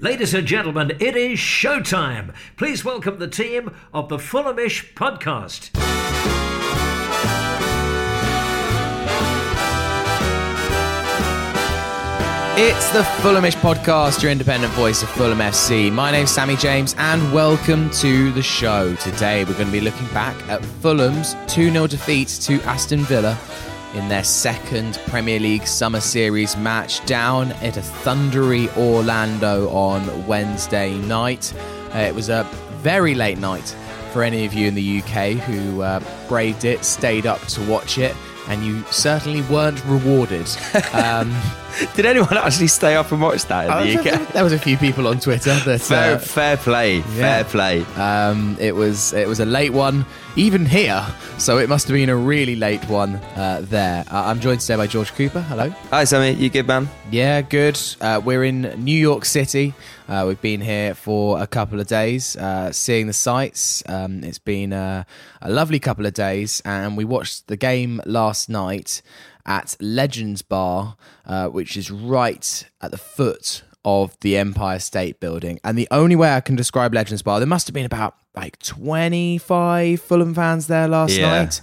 [0.00, 2.34] Ladies and gentlemen, it is showtime.
[2.56, 5.70] Please welcome the team of the Fulhamish podcast.
[12.56, 15.92] It's the Fulhamish podcast, your independent voice of Fulham FC.
[15.92, 18.96] My name's Sammy James, and welcome to the show.
[18.96, 23.38] Today, we're going to be looking back at Fulham's 2 0 defeat to Aston Villa
[23.94, 30.96] in their second Premier League Summer Series match down at a thundery Orlando on Wednesday
[30.98, 31.52] night.
[31.94, 32.44] Uh, it was a
[32.78, 33.76] very late night
[34.12, 37.98] for any of you in the UK who uh, braved it, stayed up to watch
[37.98, 38.14] it,
[38.48, 40.48] and you certainly weren't rewarded.
[40.92, 41.34] Um,
[41.94, 44.32] Did anyone actually stay up and watch that in the UK?
[44.32, 47.04] there was a few people on Twitter that Fair, uh, fair play, yeah.
[47.04, 47.82] fair play.
[47.96, 50.06] Um, it was it was a late one,
[50.36, 51.04] even here.
[51.38, 54.04] So it must have been a really late one uh, there.
[54.10, 55.40] Uh, I'm joined today by George Cooper.
[55.40, 55.68] Hello.
[55.90, 56.32] Hi, Sammy.
[56.32, 56.88] You good, man?
[57.10, 57.78] Yeah, good.
[58.00, 59.74] Uh, we're in New York City.
[60.08, 63.82] Uh, we've been here for a couple of days, uh, seeing the sights.
[63.88, 65.06] Um, it's been a,
[65.40, 69.00] a lovely couple of days, and we watched the game last night
[69.46, 75.60] at Legends Bar, uh, which is right at the foot of the Empire State Building.
[75.62, 78.58] And the only way I can describe Legends Bar, there must have been about like
[78.60, 81.30] 25 Fulham fans there last Yeah.
[81.42, 81.60] night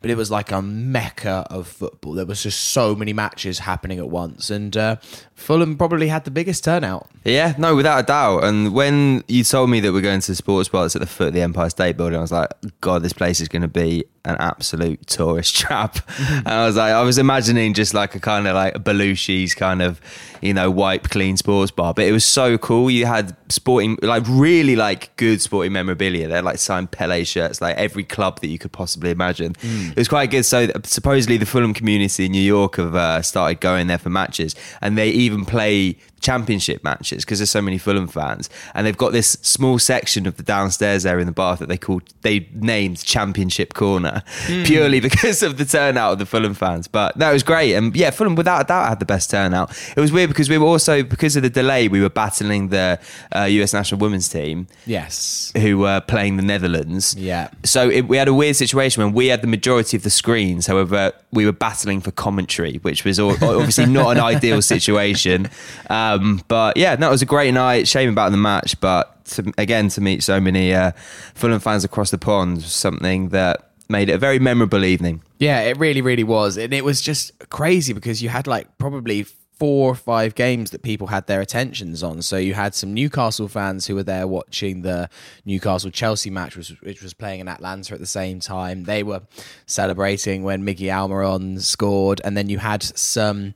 [0.00, 2.14] but it was like a mecca of football.
[2.14, 4.96] There was just so many matches happening at once, and uh,
[5.36, 7.08] Fulham probably had the biggest turnout.
[7.24, 8.42] Yeah, no, without a doubt.
[8.42, 11.06] And when you told me that we're going to the sports bar that's at the
[11.06, 13.68] foot of the Empire State Building, I was like, God, this place is going to
[13.68, 15.98] be an absolute tourist trap.
[16.18, 19.54] and I was like, I was imagining just like a kind of like a Belushi's
[19.54, 20.00] kind of,
[20.40, 21.94] you know, wipe clean sports bar.
[21.94, 22.90] But it was so cool.
[22.90, 26.28] You had sporting, like really like good sporting memorabilia.
[26.28, 29.56] They're like signed Pele shirts, like every club that you could possibly imagine.
[29.62, 30.44] It was quite good.
[30.44, 34.54] So supposedly the Fulham community in New York have uh, started going there for matches,
[34.80, 39.12] and they even play championship matches because there's so many Fulham fans, and they've got
[39.12, 43.02] this small section of the downstairs area in the bar that they called they named
[43.04, 44.22] Championship Corner
[44.64, 46.88] purely because of the turnout of the Fulham fans.
[46.88, 49.70] But that was great, and yeah, Fulham without a doubt had the best turnout.
[49.96, 52.98] It was weird because we were also because of the delay we were battling the
[53.34, 55.52] uh, US national women's team Yes.
[55.56, 57.14] who were playing the Netherlands.
[57.18, 57.48] Yeah.
[57.64, 60.66] So it, we had a weird situation when we had the majority of the screens.
[60.66, 65.48] However, we were battling for commentary, which was obviously not an ideal situation.
[65.90, 66.11] Um,
[66.48, 67.88] but yeah, that was a great night.
[67.88, 70.92] Shame about the match, but to, again, to meet so many uh,
[71.34, 75.22] Fulham fans across the pond was something that made it a very memorable evening.
[75.38, 76.56] Yeah, it really, really was.
[76.56, 79.26] And it was just crazy because you had like probably
[79.62, 82.20] four or five games that people had their attentions on.
[82.20, 85.08] So you had some Newcastle fans who were there watching the
[85.44, 88.84] Newcastle Chelsea match, which, which was playing in Atlanta at the same time.
[88.84, 89.22] They were
[89.66, 92.20] celebrating when Miggy Almiron scored.
[92.24, 93.54] And then you had some,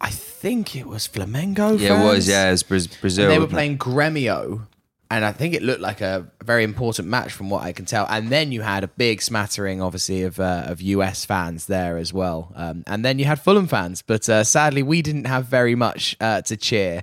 [0.00, 2.28] I think it was Flamengo Yeah, it was.
[2.28, 3.24] Yeah, it was Braz- Brazil.
[3.24, 4.66] And they were playing Gremio,
[5.10, 8.06] and I think it looked like a very important match from what I can tell.
[8.10, 12.12] And then you had a big smattering, obviously, of uh, of US fans there as
[12.12, 12.52] well.
[12.54, 16.16] Um, and then you had Fulham fans, but uh, sadly, we didn't have very much
[16.20, 17.02] uh, to cheer.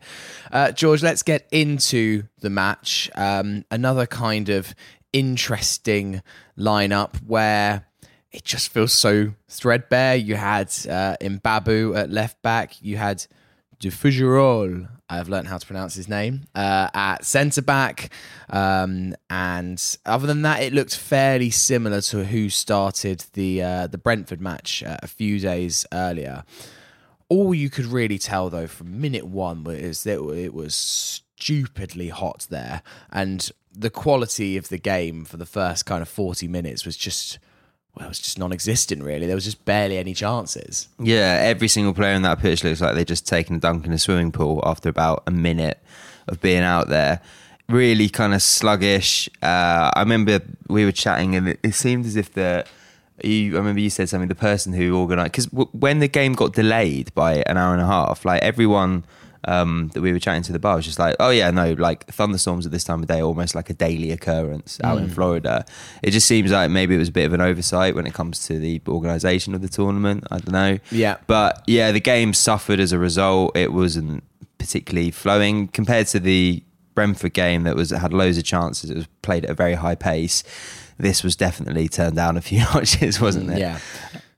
[0.52, 3.10] Uh, George, let's get into the match.
[3.16, 4.76] Um, another kind of
[5.14, 6.22] interesting
[6.58, 7.88] lineup where
[8.34, 10.16] it just feels so threadbare.
[10.16, 12.82] You had uh, Mbabu at left back.
[12.82, 13.26] You had
[13.80, 14.88] de Fougerolles.
[15.10, 18.10] I've learned how to pronounce his name uh, at centre back,
[18.50, 24.00] um, and other than that, it looked fairly similar to who started the uh, the
[24.00, 26.44] Brentford match uh, a few days earlier.
[27.30, 32.48] All you could really tell though from minute one was that it was stupidly hot
[32.50, 36.98] there, and the quality of the game for the first kind of forty minutes was
[36.98, 37.38] just.
[37.96, 39.04] Well, it was just non-existent.
[39.04, 40.88] Really, there was just barely any chances.
[41.00, 43.92] Yeah, every single player in that pitch looks like they're just taken a dunk in
[43.94, 45.80] a swimming pool after about a minute
[46.28, 47.22] of being out there.
[47.70, 49.30] Really kind of sluggish.
[49.42, 52.66] Uh, I remember we were chatting, and it, it seemed as if the
[53.24, 53.54] you.
[53.54, 54.28] I remember you said something.
[54.28, 57.82] The person who organised because w- when the game got delayed by an hour and
[57.82, 59.06] a half, like everyone.
[59.46, 62.06] Um, that we were chatting to the bar was just like, oh yeah, no, like
[62.08, 65.66] thunderstorms at this time of day almost like a daily occurrence out in Florida.
[66.02, 68.46] It just seems like maybe it was a bit of an oversight when it comes
[68.48, 70.24] to the organisation of the tournament.
[70.32, 70.80] I don't know.
[70.92, 71.18] Yeah.
[71.28, 73.56] But yeah, the game suffered as a result.
[73.58, 74.24] It wasn't
[74.58, 76.64] particularly flowing compared to the
[76.96, 78.90] Brentford game that was had loads of chances.
[78.90, 80.44] It was played at a very high pace.
[80.98, 83.58] This was definitely turned down a few notches, wasn't it?
[83.58, 83.80] Yeah.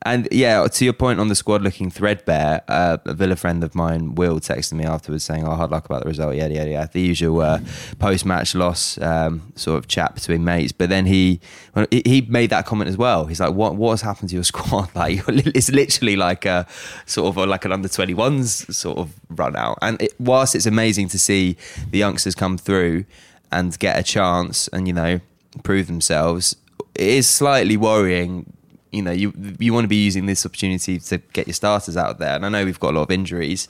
[0.06, 3.74] And yeah, to your point on the squad looking threadbare, uh, a Villa friend of
[3.74, 6.86] mine, Will, texted me afterwards saying, "Oh, hard luck about the result." Yeah, yeah, yeah.
[6.86, 7.60] The usual uh,
[7.98, 10.72] post-match loss um, sort of chat between mates.
[10.72, 11.42] But then he
[11.90, 13.25] he made that comment as well.
[13.25, 14.94] He's like, "What what has happened to your squad?
[14.94, 16.68] Like, it's literally like a
[17.08, 20.68] sort of a, like an under 21s sort of run out." And it, whilst it's
[20.68, 21.58] amazing to see
[21.90, 23.06] the youngsters come through
[23.51, 25.19] and get a chance and you know
[25.63, 26.56] prove themselves,
[26.94, 28.54] it is slightly worrying
[28.95, 32.18] you know, you you want to be using this opportunity to get your starters out
[32.19, 32.36] there.
[32.36, 33.68] And I know we've got a lot of injuries,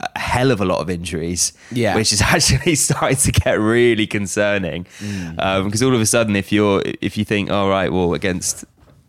[0.00, 1.94] a hell of a lot of injuries, Yeah.
[1.94, 4.86] which is actually starting to get really concerning.
[4.98, 5.38] Mm.
[5.38, 8.64] Um, because all of a sudden, if you're if you think, all right, well, against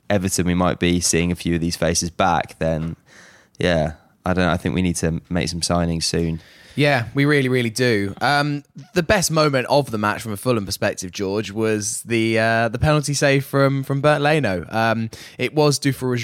[0.10, 2.96] Everton, we might be seeing a few of these faces back, then
[3.58, 3.94] yeah,
[4.26, 4.46] I don't.
[4.46, 4.52] know.
[4.52, 6.42] I think we need to make some signings soon.
[6.76, 8.14] Yeah, we really, really do.
[8.20, 8.64] Um,
[8.94, 12.80] the best moment of the match from a Fulham perspective, George, was the uh, the
[12.80, 14.66] penalty save from from Bernd Leno.
[14.70, 16.18] Um, it was Dufour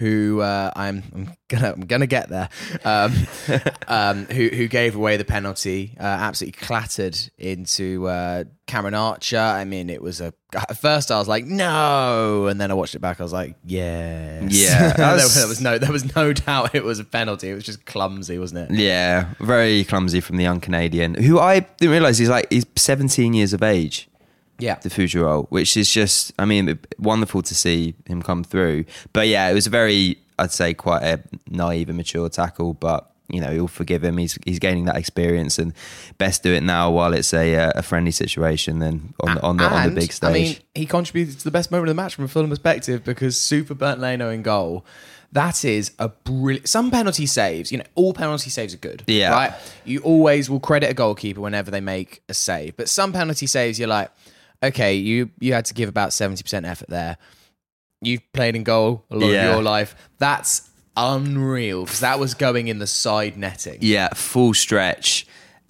[0.00, 2.48] who uh, I'm, I'm gonna I'm gonna get there.
[2.84, 3.12] Um,
[3.86, 5.94] um, who who gave away the penalty?
[6.00, 9.38] Uh, absolutely clattered into uh, Cameron Archer.
[9.38, 10.32] I mean, it was a.
[10.54, 13.20] At first, I was like, no, and then I watched it back.
[13.20, 16.82] I was like, yes, Yeah, there, that's- there was no there was no doubt it
[16.82, 17.50] was a penalty.
[17.50, 18.76] It was just clumsy, wasn't it?
[18.78, 23.32] Yeah, very clumsy from the young Canadian, who I didn't realize he's like he's 17
[23.34, 24.08] years of age.
[24.60, 24.76] Yeah.
[24.76, 28.84] the Fougerolles, which is just, I mean, wonderful to see him come through.
[29.12, 32.74] But yeah, it was a very, I'd say, quite a naive and mature tackle.
[32.74, 34.16] But you know, you'll forgive him.
[34.18, 35.72] He's he's gaining that experience, and
[36.18, 39.56] best do it now while it's a uh, a friendly situation than on the on
[39.56, 40.30] the, on the big stage.
[40.30, 43.04] I mean, he contributed to the best moment of the match from a Fulham perspective
[43.04, 44.84] because Super Bernd Leno in goal.
[45.32, 46.68] That is a brilliant.
[46.68, 49.04] Some penalty saves, you know, all penalty saves are good.
[49.06, 49.30] Yeah.
[49.30, 49.52] Right?
[49.84, 52.76] You always will credit a goalkeeper whenever they make a save.
[52.76, 54.10] But some penalty saves, you're like,
[54.62, 57.16] okay, you you had to give about 70% effort there.
[58.02, 59.48] You've played in goal a lot Yeah.
[59.48, 59.94] of your life.
[60.18, 63.78] That's unreal because that was going in the side netting.
[63.80, 65.26] yeah, full stretch.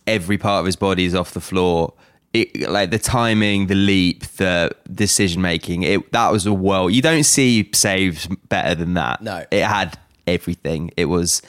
[0.06, 1.92] Every part of his body is off the floor.
[2.32, 5.82] It, like the timing, the leap, the decision making.
[5.82, 6.88] It that was a well.
[6.88, 9.20] You don't see saves better than that.
[9.22, 9.44] No.
[9.50, 9.98] it had
[10.28, 10.92] everything.
[10.96, 11.42] It was,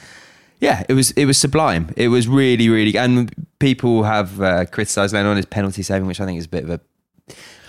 [0.60, 1.92] yeah, it was it was sublime.
[1.96, 2.96] It was really really.
[2.98, 6.48] And people have uh, criticised Leno on his penalty saving, which I think is a
[6.48, 6.80] bit of a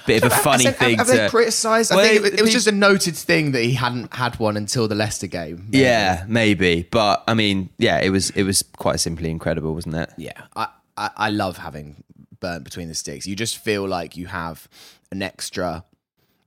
[0.05, 1.91] bit of a funny have, thing have to they criticised?
[1.91, 4.57] I Well, think it, it was just a noted thing that he hadn't had one
[4.57, 5.67] until the Leicester game.
[5.71, 10.09] Yeah, maybe, but I mean, yeah, it was it was quite simply incredible, wasn't it?
[10.17, 10.67] Yeah, I,
[10.97, 12.03] I, I love having
[12.39, 13.25] Bernd between the sticks.
[13.27, 14.67] You just feel like you have
[15.11, 15.85] an extra,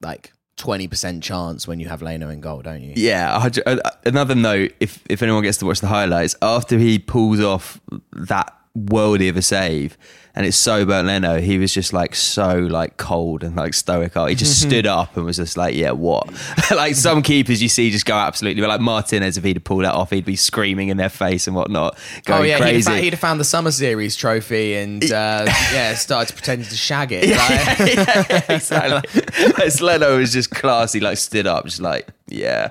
[0.00, 2.92] like twenty percent chance when you have Leno in goal, don't you?
[2.96, 7.40] Yeah, uh, another note: if if anyone gets to watch the highlights after he pulls
[7.40, 7.80] off
[8.12, 9.96] that worldy of a save,
[10.36, 14.12] and it's so Bernd Leno, he was just like so like cold and like stoic.
[14.14, 16.28] He just stood up and was just like, "Yeah, what?"
[16.70, 19.84] like some keepers you see just go absolutely, but like Martinez, if he'd have pulled
[19.84, 22.84] that off, he'd be screaming in their face and whatnot, going Oh yeah, he'd have,
[22.84, 27.12] found, he'd have found the Summer Series trophy and uh, yeah, started pretending to shag
[27.12, 27.30] it.
[27.30, 29.22] like- yeah, exactly.
[29.58, 32.70] Like, Leno was just classy, like stood up, just like, yeah,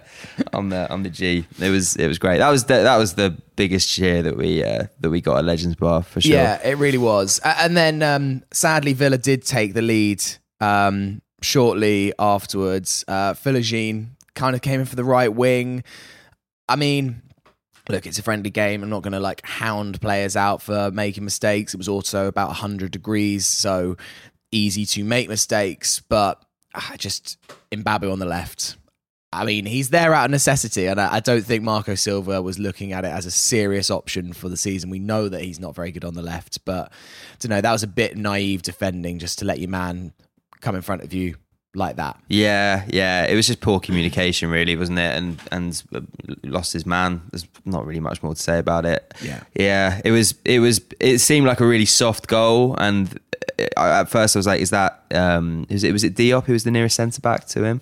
[0.54, 1.46] I'm the I'm the G.
[1.60, 2.40] It was it was great.
[2.40, 5.46] That was the, that was the biggest cheer that we uh, that we got at
[5.46, 6.34] Legends Bar for sure.
[6.34, 7.40] Yeah, it really was.
[7.58, 10.24] And then um, sadly, Villa did take the lead
[10.60, 13.06] um, shortly afterwards.
[13.08, 15.84] Uh, Philogene kind of came in for the right wing.
[16.68, 17.22] I mean,
[17.90, 18.84] look, it's a friendly game.
[18.84, 21.74] I'm not going to like hound players out for making mistakes.
[21.74, 23.98] It was also about 100 degrees, so
[24.52, 26.02] easy to make mistakes.
[26.08, 26.44] But
[26.74, 27.38] uh, just
[27.72, 28.78] Mbabu on the left.
[29.34, 32.58] I mean, he's there out of necessity, and I, I don't think Marco Silva was
[32.58, 34.90] looking at it as a serious option for the season.
[34.90, 36.92] We know that he's not very good on the left, but
[37.40, 37.62] don't know.
[37.62, 40.14] That was a bit naive defending just to let your man
[40.62, 41.36] come in front of you
[41.76, 42.18] like that.
[42.28, 43.26] Yeah, yeah.
[43.26, 45.18] It was just poor communication, really, wasn't it?
[45.18, 46.02] And and uh,
[46.44, 47.22] lost his man.
[47.32, 49.14] There's not really much more to say about it.
[49.22, 49.44] Yeah.
[49.54, 50.02] yeah.
[50.04, 53.20] It was it was it seemed like a really soft goal, and
[53.78, 55.66] at first I was like, "Is that um?
[55.70, 57.82] Is it was it Diop who was the nearest centre back to him?"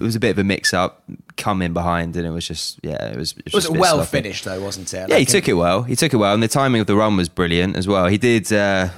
[0.00, 1.02] It was a bit of a mix up,
[1.36, 3.32] come in behind, and it was just yeah, it was.
[3.32, 4.10] It It was a well sloppy.
[4.22, 5.08] finished though, wasn't it?
[5.08, 5.82] Yeah, he Like, took it well.
[5.82, 8.06] He took it well, and the timing of the run was brilliant as well.
[8.06, 8.88] He did, uh,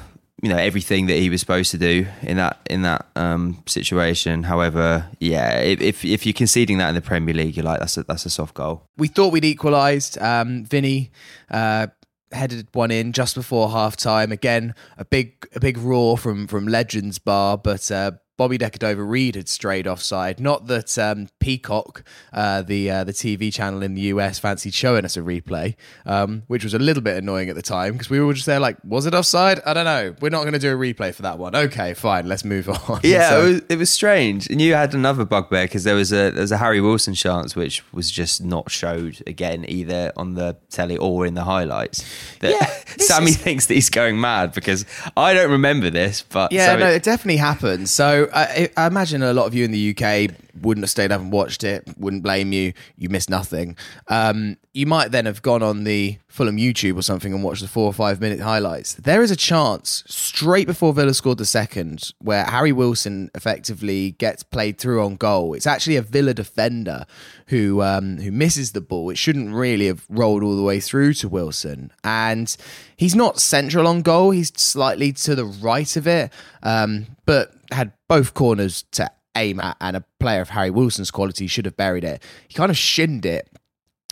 [0.43, 4.43] you know, everything that he was supposed to do in that in that um, situation.
[4.45, 7.97] However, yeah, if, if if you're conceding that in the Premier League, you're like that's
[7.99, 8.83] a that's a soft goal.
[8.97, 10.17] we thought we'd equalised.
[10.19, 11.11] Um, Vinny
[11.51, 11.89] uh,
[12.33, 14.33] headed one in just before half time.
[14.33, 19.35] Again, a big a big roar from from Legends Bar, but uh, Bobby De Cordova-Reid
[19.35, 20.41] had strayed offside.
[20.41, 25.05] Not that um, Peacock, uh, the uh, the TV channel in the US, fancied showing
[25.05, 25.75] us a replay,
[26.07, 28.59] um, which was a little bit annoying at the time because we were just there
[28.59, 29.61] like, was it offside?
[29.67, 30.15] I don't know.
[30.23, 31.55] We're not going to do a replay for that one.
[31.55, 33.01] Okay, fine, let's move on.
[33.03, 34.49] Yeah, So- it, was, it was strange.
[34.49, 37.55] And you had another bugbear because there was a there was a Harry Wilson chance
[37.55, 42.03] which was just not showed again either on the telly or in the highlights.
[42.39, 42.67] That Yeah,
[43.05, 46.85] Sammy is- thinks that he's going mad because I don't remember this, but Yeah, Sammy-
[46.85, 47.91] no, it definitely happened.
[47.91, 51.21] So I, I imagine a lot of you in the UK wouldn't have stayed up
[51.21, 51.89] and watched it.
[51.97, 52.73] Wouldn't blame you.
[52.97, 53.77] You missed nothing.
[54.09, 57.69] Um, you might then have gone on the Fulham YouTube or something and watched the
[57.69, 58.95] four or five minute highlights.
[58.95, 64.43] There is a chance straight before Villa scored the second where Harry Wilson effectively gets
[64.43, 65.55] played through on goal.
[65.55, 67.05] It's actually a Villa defender
[67.47, 69.11] who um, who misses the ball.
[69.11, 72.57] It shouldn't really have rolled all the way through to Wilson, and
[72.97, 74.31] he's not central on goal.
[74.31, 76.33] He's slightly to the right of it,
[76.63, 81.47] um, but had both corners to aim at, and a player of Harry Wilson's quality
[81.47, 82.23] should have buried it.
[82.49, 83.49] He kind of shinned it,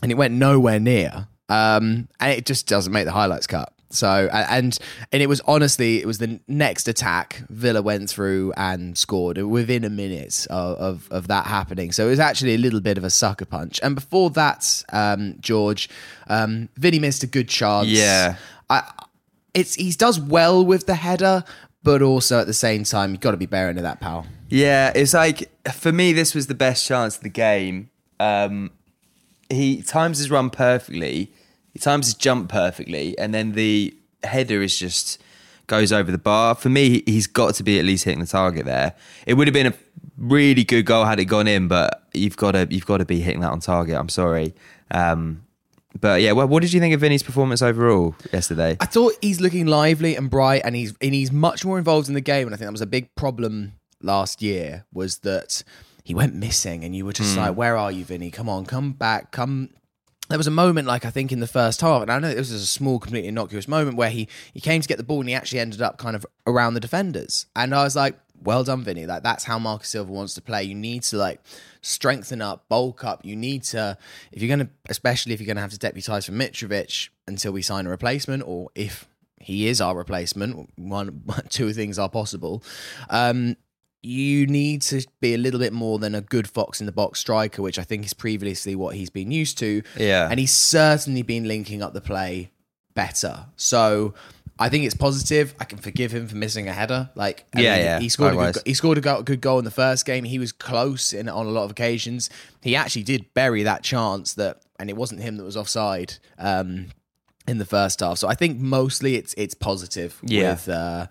[0.02, 3.72] and it went nowhere near, um, and it just doesn't make the highlights cut.
[3.90, 4.78] So and
[5.12, 9.82] and it was honestly it was the next attack Villa went through and scored within
[9.84, 11.92] a minute of, of, of that happening.
[11.92, 13.80] So it was actually a little bit of a sucker punch.
[13.82, 15.88] And before that, um, George,
[16.28, 17.88] um, Vinny missed a good chance.
[17.88, 18.36] Yeah.
[18.68, 18.90] I,
[19.54, 21.42] it's he does well with the header,
[21.82, 24.26] but also at the same time you've got to be bearing to that pal.
[24.48, 27.90] Yeah, it's like for me, this was the best chance of the game.
[28.20, 28.70] Um,
[29.50, 31.32] he times his run perfectly,
[31.72, 33.94] he times his jump perfectly, and then the
[34.24, 35.20] header is just
[35.66, 36.54] goes over the bar.
[36.54, 38.94] For me, he- he's got to be at least hitting the target there.
[39.26, 39.74] It would have been a
[40.16, 43.20] really good goal had it gone in, but you've got to you've got to be
[43.20, 43.96] hitting that on target.
[43.96, 44.54] I'm sorry.
[44.90, 45.44] Um,
[45.98, 48.76] but yeah, what, what did you think of Vinny's performance overall yesterday?
[48.80, 52.14] I thought he's looking lively and bright, and he's and he's much more involved in
[52.14, 52.46] the game.
[52.46, 55.62] And I think that was a big problem last year was that
[56.04, 57.40] he went missing, and you were just hmm.
[57.40, 58.30] like, "Where are you, Vinny?
[58.30, 59.70] Come on, come back, come."
[60.28, 62.52] There was a moment, like I think in the first half, and I know this
[62.52, 65.28] was a small, completely innocuous moment where he he came to get the ball and
[65.28, 68.82] he actually ended up kind of around the defenders, and I was like, "Well done,
[68.82, 69.06] Vinny!
[69.06, 70.64] Like that's how Marcus Silva wants to play.
[70.64, 71.40] You need to like
[71.80, 73.24] strengthen up, bulk up.
[73.24, 73.96] You need to,
[74.32, 77.86] if you're gonna, especially if you're gonna have to deputise for Mitrovic until we sign
[77.86, 79.08] a replacement, or if
[79.40, 82.62] he is our replacement, one, two things are possible.
[83.10, 83.56] Um,
[84.02, 87.18] you need to be a little bit more than a good fox in the box
[87.18, 89.82] striker, which I think is previously what he's been used to.
[89.96, 90.28] Yeah.
[90.30, 92.52] And he's certainly been linking up the play
[92.94, 93.46] better.
[93.56, 94.14] So
[94.58, 95.54] I think it's positive.
[95.60, 97.10] I can forgive him for missing a header.
[97.14, 99.58] Like, I Yeah, mean, yeah, He scored, a good, he scored a go- good goal
[99.60, 100.24] in the first game.
[100.24, 102.28] He was close in on a lot of occasions.
[102.62, 106.14] He actually did bury that chance that, and it wasn't him that was offside.
[106.38, 106.86] Um,
[107.46, 110.50] in the first half, so I think mostly it's it's positive Yeah.
[110.50, 111.06] with uh,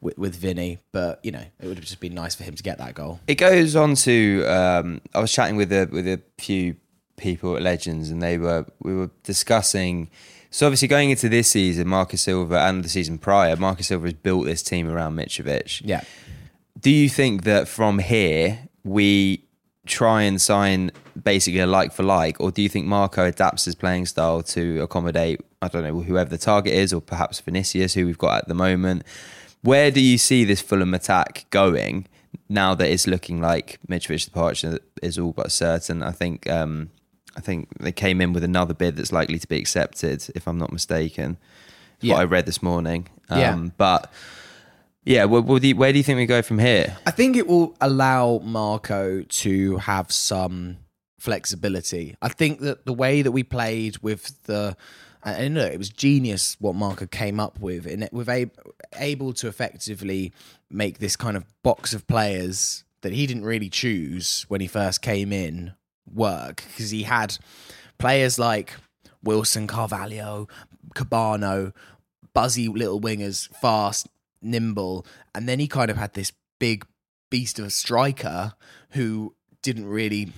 [0.00, 2.62] with, with Vinny, but you know it would have just been nice for him to
[2.62, 3.18] get that goal.
[3.26, 6.76] It goes on to um, I was chatting with a with a few
[7.16, 10.10] people at Legends, and they were we were discussing.
[10.50, 14.14] So obviously, going into this season, Marcus Silva and the season prior, Marcus Silva has
[14.14, 15.82] built this team around Mitrovic.
[15.84, 16.02] Yeah,
[16.78, 19.44] Do you think that from here we
[19.86, 20.90] try and sign
[21.22, 24.80] basically a like for like, or do you think Marco adapts his playing style to
[24.80, 28.48] accommodate I don't know whoever the target is, or perhaps Vinicius, who we've got at
[28.48, 29.04] the moment?
[29.62, 32.06] Where do you see this Fulham attack going
[32.48, 36.02] now that it's looking like Mitrovic's departure is all but certain?
[36.02, 36.90] I think um,
[37.40, 40.58] I think they came in with another bid that's likely to be accepted, if I'm
[40.58, 41.38] not mistaken.
[42.02, 42.14] Yeah.
[42.14, 43.08] What I read this morning.
[43.30, 43.54] Yeah.
[43.54, 44.12] Um, but
[45.04, 46.98] yeah, where, where do you, where do you think we go from here?
[47.06, 50.76] I think it will allow Marco to have some
[51.18, 52.14] flexibility.
[52.20, 54.76] I think that the way that we played with the
[55.22, 58.50] and look, it was genius what Marco came up with, and it, with a,
[58.96, 60.32] able to effectively
[60.70, 65.00] make this kind of box of players that he didn't really choose when he first
[65.00, 65.72] came in
[66.12, 67.36] work because he had
[67.98, 68.74] players like
[69.22, 70.48] Wilson, Carvalho,
[70.94, 71.72] Kebano,
[72.34, 74.08] buzzy little wingers, fast,
[74.42, 76.86] nimble, and then he kind of had this big
[77.30, 78.54] beast of a striker
[78.90, 80.32] who didn't really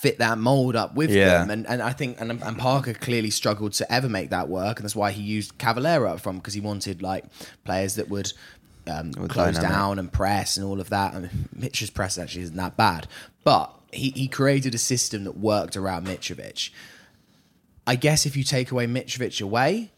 [0.00, 1.38] fit that mold up with Yeah.
[1.38, 1.50] them.
[1.50, 4.84] And and I think and, and Parker clearly struggled to ever make that work, and
[4.84, 7.24] that's why he used Cavaleiro up front because he wanted like
[7.64, 8.32] players that would.
[8.88, 9.70] Um, close dynamic.
[9.70, 11.14] down and press and all of that.
[11.14, 13.06] I mean, Mitch's press actually isn't that bad,
[13.44, 16.70] but he, he created a system that worked around Mitrovic.
[17.86, 19.90] I guess if you take away Mitrovic away,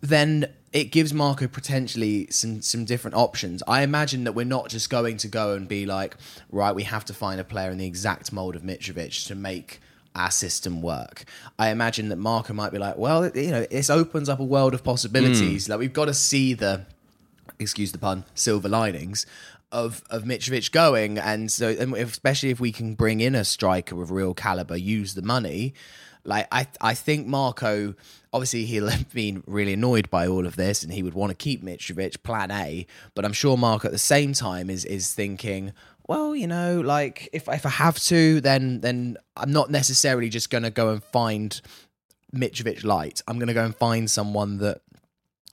[0.00, 3.62] then it gives Marco potentially some some different options.
[3.66, 6.16] I imagine that we're not just going to go and be like,
[6.50, 9.80] right, we have to find a player in the exact mold of Mitrovic to make
[10.14, 11.24] our system work.
[11.58, 14.74] I imagine that Marco might be like, well, you know, this opens up a world
[14.74, 15.68] of possibilities.
[15.68, 16.86] Like we've got to see the
[17.58, 19.26] excuse the pun, silver linings
[19.72, 24.00] of of Mitrovic going, and so and especially if we can bring in a striker
[24.00, 25.74] of real caliber, use the money.
[26.24, 27.94] Like I, I think Marco.
[28.32, 31.34] Obviously, he'll have been really annoyed by all of this, and he would want to
[31.34, 32.86] keep Mitrovic, Plan A.
[33.14, 35.72] But I'm sure Marco at the same time is is thinking,
[36.06, 40.50] well, you know, like if if I have to, then then I'm not necessarily just
[40.50, 41.60] going to go and find
[42.34, 43.22] Mitrovic light.
[43.26, 44.80] I'm going to go and find someone that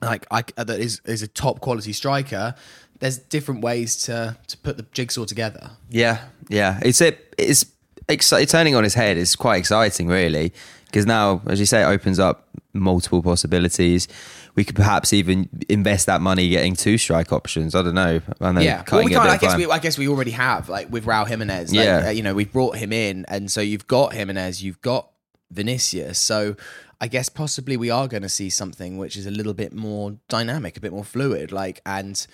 [0.02, 2.56] like I that is is a top quality striker.
[3.00, 5.72] There's different ways to to put the jigsaw together.
[5.90, 6.80] Yeah, yeah.
[6.84, 7.66] It's a, it's
[8.08, 9.18] exci- turning on his head.
[9.18, 10.54] It's quite exciting, really,
[10.86, 14.08] because now, as you say, it opens up multiple possibilities.
[14.56, 17.74] We could perhaps even invest that money getting two strike options.
[17.76, 18.22] I don't know.
[18.40, 19.28] I know Yeah, well, we can't.
[19.28, 19.60] I guess time.
[19.62, 21.74] we, I guess we already have like with Raul Jimenez.
[21.74, 22.08] Like, Yeah.
[22.08, 25.10] uh, you know, we've brought him in, and so you've got Jimenez, you've got
[25.52, 26.20] Vinicius.
[26.20, 26.56] So
[27.04, 30.16] I guess possibly we are going to see something which is a little bit more
[30.30, 31.52] dynamic, a bit more fluid.
[31.52, 32.26] Like, and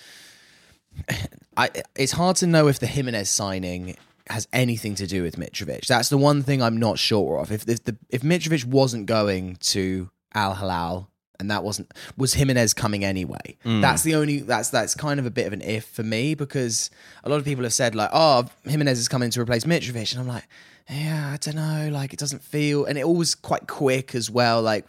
[1.57, 3.97] I, it's hard to know if the Jimenez signing
[4.27, 5.87] has anything to do with Mitrovic.
[5.87, 7.51] That's the one thing I'm not sure of.
[7.51, 11.09] If if, the, if Mitrovic wasn't going to Al Hilal
[11.39, 13.57] and that wasn't was Jimenez coming anyway.
[13.65, 13.81] Mm.
[13.81, 16.91] That's the only that's that's kind of a bit of an if for me because
[17.23, 20.21] a lot of people have said like, oh, Jimenez is coming to replace Mitrovic, and
[20.21, 20.47] I'm like,
[20.89, 24.61] yeah, I don't know, like it doesn't feel, and it always quite quick as well.
[24.61, 24.85] Like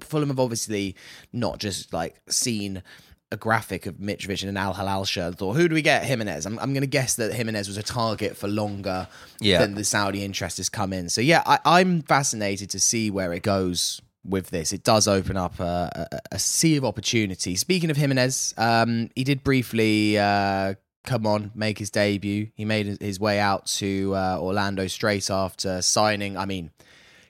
[0.00, 0.96] Fulham have obviously
[1.32, 2.82] not just like seen
[3.30, 6.04] a graphic of Mitrovic in an Al Hilal shirt and thought, who do we get?
[6.04, 6.44] Jimenez.
[6.44, 9.08] I'm, I'm going to guess that Jimenez was a target for longer
[9.40, 9.58] Yeah.
[9.58, 11.08] than the Saudi interest has come in.
[11.08, 14.74] So, yeah, I, I'm fascinated to see where it goes with this.
[14.74, 17.56] It does open up a, a, a sea of opportunity.
[17.56, 22.48] Speaking of Jimenez, um, he did briefly uh, come on, make his debut.
[22.54, 26.36] He made his way out to uh, Orlando straight after signing.
[26.36, 26.70] I mean,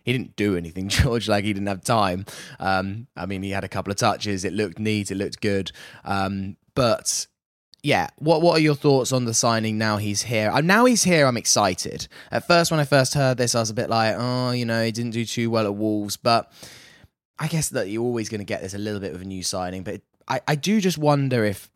[0.05, 1.29] he didn't do anything, George.
[1.29, 2.27] Like he didn't have time.
[2.59, 4.45] Um, I mean, he had a couple of touches.
[4.45, 5.11] It looked neat.
[5.11, 5.73] It looked good.
[6.05, 7.27] Um, but
[7.83, 9.79] yeah, what what are your thoughts on the signing?
[9.79, 10.53] Now he's here.
[10.63, 11.27] Now he's here.
[11.27, 12.09] I'm excited.
[12.31, 14.85] At first, when I first heard this, I was a bit like, oh, you know,
[14.85, 16.53] he didn't do too well at Wolves, but
[17.39, 19.43] I guess that you're always going to get this a little bit of a new
[19.43, 19.83] signing.
[19.83, 21.72] But I, I do just wonder if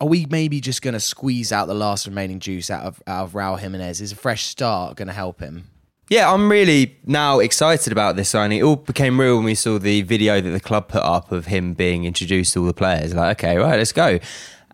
[0.00, 3.24] are we maybe just going to squeeze out the last remaining juice out of out
[3.24, 4.00] of Raul Jimenez?
[4.00, 5.68] Is a fresh start going to help him?
[6.08, 8.58] Yeah, I'm really now excited about this signing.
[8.58, 11.46] It all became real when we saw the video that the club put up of
[11.46, 13.14] him being introduced to all the players.
[13.14, 14.18] Like, okay, right, let's go.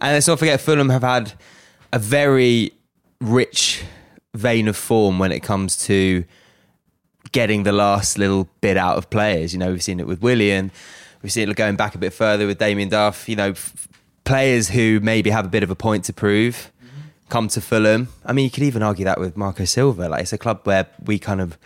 [0.00, 1.34] And let's not forget, Fulham have had
[1.92, 2.72] a very
[3.20, 3.84] rich
[4.34, 6.24] vein of form when it comes to
[7.32, 9.52] getting the last little bit out of players.
[9.52, 10.70] You know, we've seen it with Willian.
[11.20, 13.28] We've seen it going back a bit further with Damien Duff.
[13.28, 13.54] You know,
[14.26, 16.70] players who maybe have a bit of a point to prove
[17.30, 18.08] come to Fulham.
[18.24, 20.08] I mean, you could even argue that with Marco Silva.
[20.08, 21.56] Like, it's a club where we kind of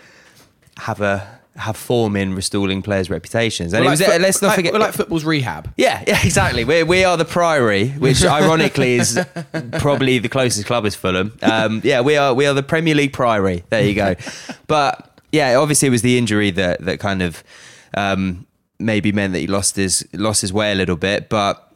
[0.78, 3.74] have a have form in restoring players' reputations.
[3.74, 5.70] And We're it was, like foot- let's not like- forget, we're like football's rehab.
[5.76, 6.64] yeah, yeah, exactly.
[6.64, 9.18] We we are the Priory, which ironically is
[9.78, 11.36] probably the closest club is Fulham.
[11.42, 13.64] Um, yeah, we are we are the Premier League Priory.
[13.68, 14.14] There you go.
[14.66, 17.42] but yeah, obviously it was the injury that that kind of
[17.94, 18.46] um,
[18.78, 21.28] maybe meant that he lost his lost his way a little bit.
[21.28, 21.69] But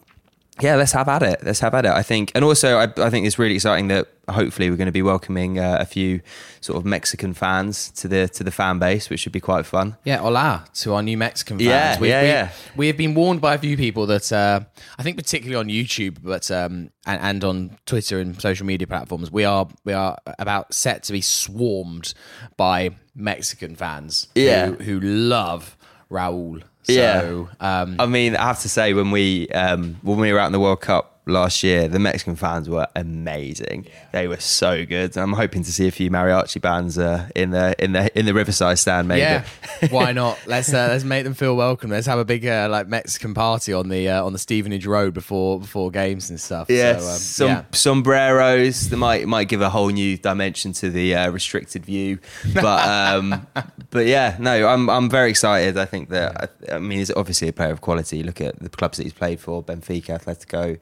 [0.61, 1.43] yeah, let's have at it.
[1.43, 1.91] Let's have at it.
[1.91, 4.93] I think, and also I, I think it's really exciting that hopefully we're going to
[4.93, 6.21] be welcoming uh, a few
[6.61, 9.97] sort of Mexican fans to the to the fan base, which should be quite fun.
[10.05, 11.69] Yeah, hola to our new Mexican fans.
[11.69, 12.51] Yeah, we, yeah, we, yeah.
[12.77, 14.61] We have been warned by a few people that uh,
[14.97, 19.33] I think particularly on YouTube, but um, and, and on Twitter and social media platforms,
[19.33, 22.15] we are we are about set to be swarmed
[22.57, 24.29] by Mexican fans.
[24.35, 24.69] Yeah.
[24.69, 25.77] who, who love
[26.11, 26.63] Raul.
[26.85, 27.45] So, Yeah.
[27.83, 30.53] um, I mean, I have to say when we um, when we were out in
[30.53, 33.87] the World Cup last year, the Mexican fans were amazing.
[34.13, 35.17] They were so good.
[35.17, 38.35] I'm hoping to see a few mariachi bands uh, in the in the in the
[38.35, 39.09] Riverside stand.
[39.09, 39.21] Maybe.
[39.21, 39.45] yeah,
[39.91, 40.39] why not?
[40.47, 41.91] Let's uh, let's make them feel welcome.
[41.91, 45.15] Let's have a big uh, like Mexican party on the uh, on the Stevenage Road
[45.15, 46.69] before before games and stuff.
[46.69, 47.65] Yes, so, um, some yeah.
[47.73, 48.89] sombreros.
[48.91, 52.19] That might might give a whole new dimension to the uh, restricted view.
[52.55, 53.47] But um,
[53.91, 55.79] but yeah, no, I'm I'm very excited.
[55.79, 58.23] I think that I, I mean he's obviously a player of quality.
[58.23, 60.79] Look at the clubs that he's played for: Benfica, Atletico.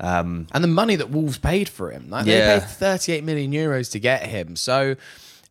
[0.00, 2.10] Um, and the money that Wolves paid for him.
[2.10, 2.54] Like Yeah.
[2.58, 4.56] They paid 38 million euros to get him.
[4.56, 4.96] So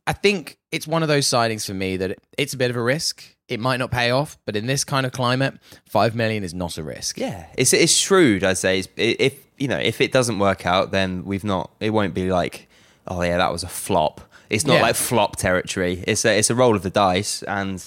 [0.08, 2.82] I think it's one of those signings for me that it's a bit of a
[2.82, 3.24] risk.
[3.48, 5.56] It might not pay off, but in this kind of climate,
[5.88, 7.18] five million is not a risk.
[7.20, 8.44] Yeah, it's it's shrewd.
[8.44, 11.70] I'd say It's- if you know if it doesn't work out, then we've not.
[11.80, 12.68] It won't be like,
[13.08, 14.22] oh yeah, that was a flop.
[14.50, 14.82] It's not Yeah.
[14.82, 16.04] like flop territory.
[16.08, 17.84] It's a it's a roll of the dice, and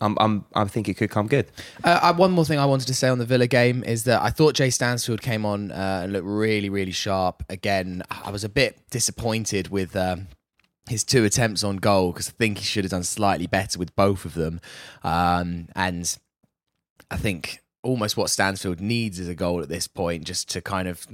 [0.00, 1.46] I'm I'm I think it could come good.
[1.84, 4.22] Uh, uh, one more thing I wanted to say on the Villa game is that
[4.22, 7.42] I thought Jay Stansfield came on uh, and looked really, really sharp.
[7.48, 10.28] Again, I was a bit disappointed with um,
[10.88, 13.94] his two attempts on goal because I think he should have done slightly better with
[13.96, 14.60] both of them.
[15.02, 16.16] Um, and
[17.10, 20.88] I think almost what Stansfield needs is a goal at this point, just to kind
[20.88, 21.06] of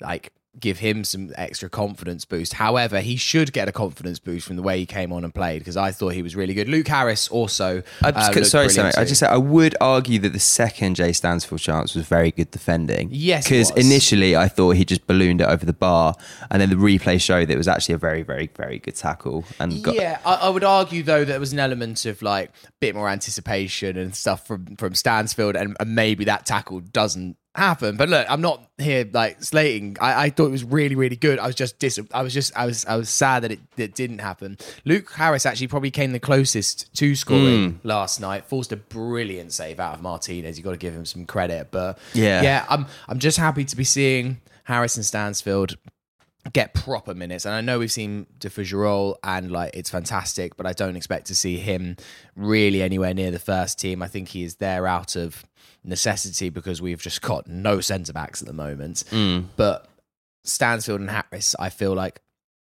[0.00, 2.54] like give him some extra confidence boost.
[2.54, 5.60] However, he should get a confidence boost from the way he came on and played
[5.60, 6.68] because I thought he was really good.
[6.68, 7.82] Luke Harris also.
[8.02, 8.92] I uh, just, looked sorry, Sam.
[8.96, 12.50] I just said I would argue that the second Jay Stansfield chance was very good
[12.50, 13.08] defending.
[13.10, 16.14] Yes, because initially I thought he just ballooned it over the bar,
[16.50, 19.44] and then the replay showed that it was actually a very, very, very good tackle.
[19.58, 22.50] And got, yeah, I, I would argue though that there was an element of like
[22.66, 27.36] a bit more anticipation and stuff from from Stansfield, and, and maybe that tackle doesn't
[27.54, 27.96] happen.
[27.96, 29.96] But look, I'm not here like slating.
[30.00, 31.38] I, I thought it was really, really good.
[31.38, 33.94] I was just dis- I was just I was I was sad that it, it
[33.94, 34.58] didn't happen.
[34.84, 37.88] Luke Harris actually probably came the closest to scoring hmm.
[37.88, 38.46] last night.
[38.46, 40.56] Forced a brilliant save out of Martinez.
[40.56, 41.68] You got to give him some credit.
[41.70, 42.42] But Yeah.
[42.42, 45.76] yeah, I'm I'm just happy to be seeing Harris and Stansfield
[46.50, 47.44] get proper minutes.
[47.44, 51.26] And I know we've seen De Fougerolles and like it's fantastic, but I don't expect
[51.26, 51.96] to see him
[52.34, 54.02] really anywhere near the first team.
[54.02, 55.44] I think he is there out of
[55.84, 59.04] necessity because we've just got no centre backs at the moment.
[59.10, 59.46] Mm.
[59.56, 59.88] But
[60.44, 62.20] Stansfield and Harris, I feel like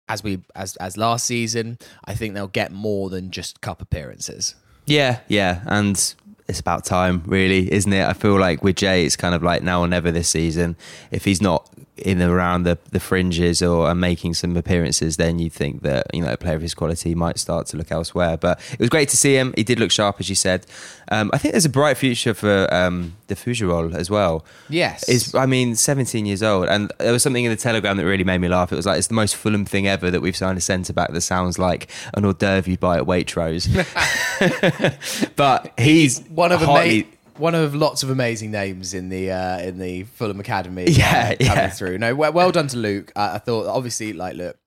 [0.09, 4.55] as we as as last season, I think they'll get more than just cup appearances.
[4.85, 6.15] yeah, yeah, and
[6.47, 8.05] it's about time, really, isn't it?
[8.05, 10.75] I feel like with Jay, it's kind of like now or never this season.
[11.11, 11.69] If he's not
[12.01, 16.07] in and around the, the fringes or uh, making some appearances, then you'd think that
[16.13, 18.37] you know a player of his quality might start to look elsewhere.
[18.37, 19.53] But it was great to see him.
[19.55, 20.65] He did look sharp, as you said.
[21.11, 24.45] Um, I think there's a bright future for um, the Fougerolles as well.
[24.69, 25.07] Yes.
[25.09, 28.23] Is I mean, 17 years old, and there was something in the telegram that really
[28.23, 28.71] made me laugh.
[28.71, 31.11] It was like it's the most Fulham thing ever that we've signed a centre back
[31.11, 33.67] that sounds like an hors d'oeuvre you buy at Waitrose.
[35.35, 37.05] but he's one of hardly- ama-
[37.41, 40.85] one of lots of amazing names in the uh, in the Fulham Academy.
[40.91, 41.69] Yeah, uh, coming yeah.
[41.69, 41.97] through.
[41.97, 43.11] No, well, well done to Luke.
[43.15, 44.57] Uh, I thought obviously like look,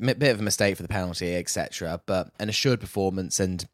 [0.00, 2.00] m- bit of a mistake for the penalty, etc.
[2.06, 3.64] But an assured performance and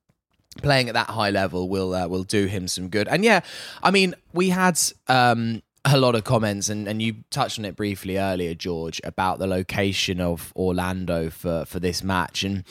[0.61, 3.09] playing at that high level will uh, will do him some good.
[3.09, 3.40] And yeah,
[3.83, 4.79] I mean we had.
[5.07, 9.38] Um, a lot of comments, and, and you touched on it briefly earlier, George, about
[9.38, 12.44] the location of Orlando for, for this match.
[12.44, 12.64] And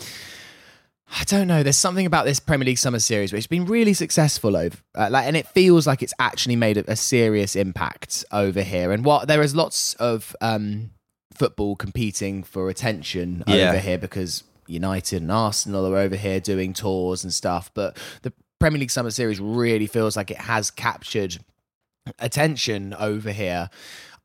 [1.09, 1.63] I don't know.
[1.63, 5.07] There's something about this Premier League Summer Series which has been really successful over, uh,
[5.09, 8.91] like, and it feels like it's actually made a, a serious impact over here.
[8.91, 10.91] And what there is lots of um,
[11.33, 13.69] football competing for attention Yeah.
[13.69, 17.71] over here because United and Arsenal are over here doing tours and stuff.
[17.73, 21.37] But the Premier League Summer Series really feels like it has captured
[22.19, 23.69] attention over here.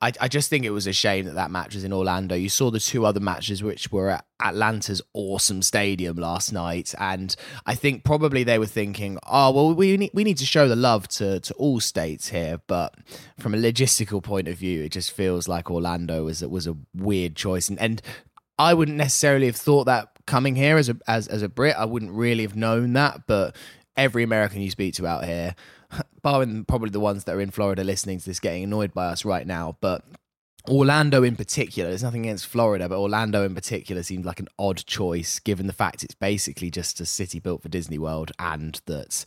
[0.02, 2.34] I, I just think it was a shame that that match was in Orlando.
[2.34, 7.34] You saw the two other matches, which were at Atlanta's awesome stadium last night, and
[7.66, 10.74] I think probably they were thinking, "Oh, well, we need we need to show the
[10.74, 12.96] love to to all states here." But
[13.38, 17.36] from a logistical point of view, it just feels like Orlando was was a weird
[17.36, 18.02] choice, and and
[18.58, 21.76] I wouldn't necessarily have thought that coming here as a as as a Brit.
[21.76, 23.54] I wouldn't really have known that, but
[23.96, 25.54] every American you speak to out here,
[26.22, 29.24] barring probably the ones that are in Florida listening to this, getting annoyed by us
[29.24, 30.05] right now, but.
[30.68, 34.76] Orlando in particular, there's nothing against Florida, but Orlando in particular seemed like an odd
[34.87, 39.24] choice given the fact it's basically just a city built for Disney World and that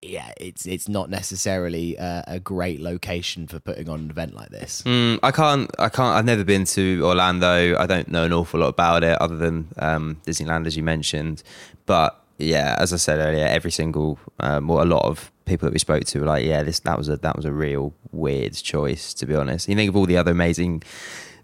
[0.00, 4.50] yeah, it's it's not necessarily a, a great location for putting on an event like
[4.50, 4.82] this.
[4.82, 5.70] Mm, I can't.
[5.78, 6.16] I can't.
[6.16, 7.76] I've never been to Orlando.
[7.76, 11.42] I don't know an awful lot about it, other than um, Disneyland, as you mentioned.
[11.86, 15.78] But yeah, as I said earlier, every single, um, a lot of people that we
[15.80, 19.12] spoke to were like, yeah, this that was a that was a real weird choice,
[19.14, 19.68] to be honest.
[19.68, 20.82] You think of all the other amazing.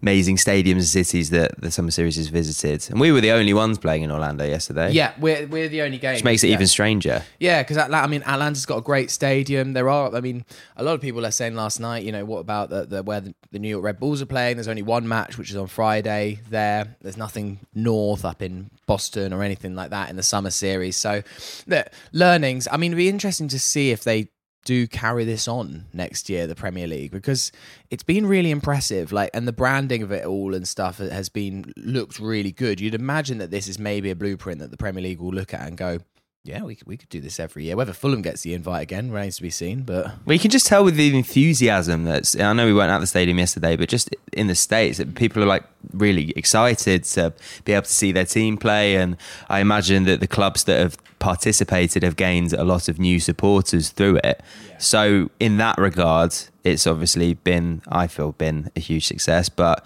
[0.05, 3.55] Amazing stadiums and cities that the summer series has visited, and we were the only
[3.55, 4.91] ones playing in Orlando yesterday.
[4.91, 6.57] Yeah, we're we're the only game, which makes it yeah.
[6.57, 7.23] even stranger.
[7.41, 9.73] Yeah, because I mean, Atlanta's got a great stadium.
[9.73, 10.45] There are, I mean,
[10.77, 13.23] a lot of people are saying last night, you know, what about the, the where
[13.23, 14.59] the, the New York Red Bulls are playing?
[14.59, 16.41] There's only one match, which is on Friday.
[16.51, 20.99] There, there's nothing north up in Boston or anything like that in the summer series.
[20.99, 21.23] So,
[21.67, 22.69] the learnings.
[22.71, 24.29] I mean, it'd be interesting to see if they
[24.65, 27.53] do carry this on next year, the Premier League, because
[27.91, 29.13] it's been really impressive.
[29.13, 32.81] Like, and the branding of it all and stuff has been looked really good.
[32.81, 35.67] You'd imagine that this is maybe a blueprint that the Premier League will look at
[35.67, 35.99] and go,
[36.45, 37.75] yeah, we could, we could do this every year.
[37.75, 39.83] Whether Fulham gets the invite again remains to be seen.
[39.83, 42.39] But Well, you can just tell with the enthusiasm that's.
[42.39, 45.47] I know we weren't at the stadium yesterday, but just in the states, people are
[45.47, 47.33] like really excited to
[47.65, 49.17] be able to see their team play, and
[49.49, 53.89] I imagine that the clubs that have participated have gained a lot of new supporters
[53.89, 54.43] through it.
[54.79, 59.85] So in that regard, it's obviously been, I feel, been a huge success, but.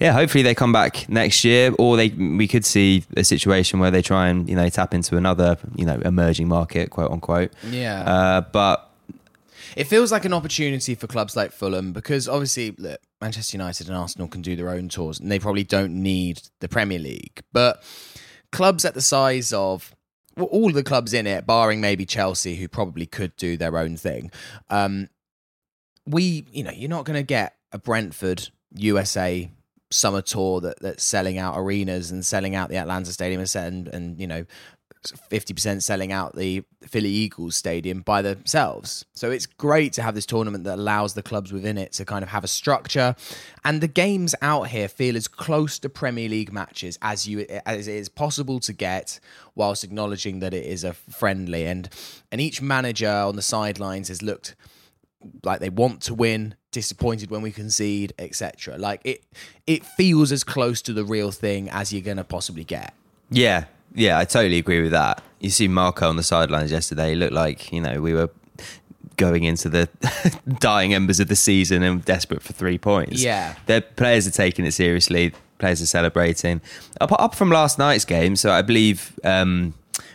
[0.00, 3.90] Yeah, hopefully they come back next year, or they we could see a situation where
[3.90, 7.52] they try and you know tap into another you know emerging market, quote unquote.
[7.68, 8.02] Yeah.
[8.02, 8.90] Uh, but
[9.76, 13.96] it feels like an opportunity for clubs like Fulham because obviously look, Manchester United and
[13.96, 17.42] Arsenal can do their own tours and they probably don't need the Premier League.
[17.52, 17.82] But
[18.52, 19.94] clubs at the size of
[20.36, 23.96] well, all the clubs in it, barring maybe Chelsea, who probably could do their own
[23.96, 24.30] thing,
[24.70, 25.08] um,
[26.06, 29.50] we, you know, you're not going to get a Brentford, USA,
[29.90, 34.20] summer tour that that's selling out arenas and selling out the Atlanta Stadium and and,
[34.20, 34.44] you know.
[35.02, 39.04] 50% selling out the Philly Eagles stadium by themselves.
[39.14, 42.22] So it's great to have this tournament that allows the clubs within it to kind
[42.22, 43.16] of have a structure
[43.64, 47.88] and the games out here feel as close to Premier League matches as you as
[47.88, 49.20] it is possible to get
[49.54, 51.88] whilst acknowledging that it is a friendly and
[52.30, 54.54] and each manager on the sidelines has looked
[55.44, 58.78] like they want to win, disappointed when we concede, etc.
[58.78, 59.22] Like it
[59.66, 62.94] it feels as close to the real thing as you're going to possibly get.
[63.30, 65.22] Yeah, yeah, I totally agree with that.
[65.40, 67.10] You see Marco on the sidelines yesterday.
[67.10, 68.30] He looked like you know we were
[69.16, 69.88] going into the
[70.60, 73.22] dying embers of the season and desperate for three points.
[73.22, 73.54] Yeah.
[73.66, 75.32] the players are taking it seriously.
[75.58, 76.62] Players are celebrating.
[77.02, 79.74] Up, up from last night's game, so I believe um,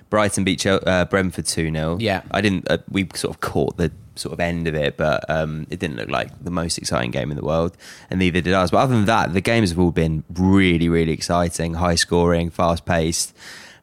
[0.10, 2.24] Brighton beat uh, Brentford two 0 Yeah.
[2.32, 2.70] I didn't.
[2.70, 5.97] Uh, we sort of caught the sort of end of it, but um, it didn't
[5.97, 7.75] look like the most exciting game in the world,
[8.10, 8.71] and neither did us.
[8.71, 12.86] But other than that, the games have all been really, really exciting, high scoring, fast
[12.86, 13.36] paced.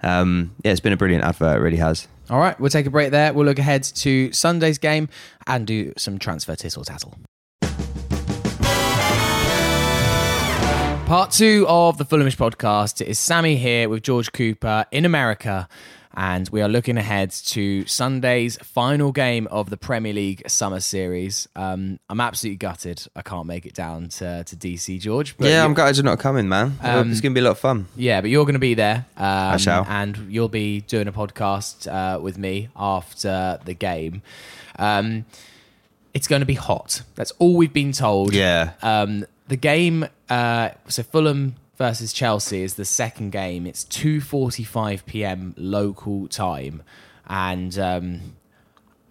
[0.03, 1.59] Um, yeah, it's been a brilliant advert.
[1.59, 2.09] It really has.
[2.31, 3.33] All right, we'll take a break there.
[3.33, 5.09] We'll look ahead to Sunday's game
[5.47, 7.15] and do some transfer tittle tattle.
[11.07, 13.05] Part two of the Fulhamish podcast.
[13.05, 15.69] Is Sammy here with George Cooper in America,
[16.15, 21.49] and we are looking ahead to Sunday's final game of the Premier League Summer Series.
[21.57, 25.37] Um, I'm absolutely gutted I can't make it down to, to DC, George.
[25.37, 26.79] but yeah, I'm glad you're not coming, man.
[26.83, 27.87] it's going to be a lot of fun.
[27.97, 29.07] yeah, but you're going to be there.
[29.17, 29.85] Um, I shall.
[29.89, 34.23] And you'll be doing a podcast uh, with me after the game.
[34.79, 35.25] Um,
[36.15, 37.03] it's going to be hot.
[37.15, 38.35] That's all we've been told.
[38.35, 38.73] Yeah.
[38.83, 43.67] Um, the game, uh, so Fulham versus Chelsea is the second game.
[43.67, 45.55] It's 2.45 p.m.
[45.57, 46.83] local time.
[47.27, 47.79] And...
[47.79, 48.21] Um,